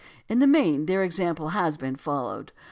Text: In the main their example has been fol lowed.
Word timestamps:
In 0.27 0.39
the 0.39 0.47
main 0.47 0.87
their 0.87 1.03
example 1.03 1.49
has 1.49 1.77
been 1.77 1.95
fol 1.95 2.25
lowed. 2.25 2.51